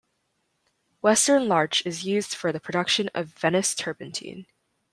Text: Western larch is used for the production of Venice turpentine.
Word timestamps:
Western 1.01 1.47
larch 1.47 1.85
is 1.85 2.03
used 2.05 2.33
for 2.33 2.51
the 2.51 2.59
production 2.59 3.07
of 3.13 3.27
Venice 3.27 3.75
turpentine. 3.75 4.47